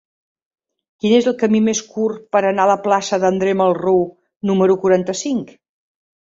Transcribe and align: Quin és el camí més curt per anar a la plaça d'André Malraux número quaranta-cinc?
Quin 1.03 1.13
és 1.17 1.27
el 1.31 1.35
camí 1.43 1.61
més 1.65 1.81
curt 1.91 2.25
per 2.37 2.41
anar 2.49 2.65
a 2.65 2.71
la 2.73 2.79
plaça 2.87 3.21
d'André 3.27 3.55
Malraux 3.63 4.13
número 4.53 4.81
quaranta-cinc? 4.83 5.57